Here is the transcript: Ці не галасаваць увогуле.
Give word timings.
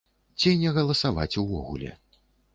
Ці 0.43 0.53
не 0.61 0.71
галасаваць 0.77 1.29
увогуле. 1.45 1.95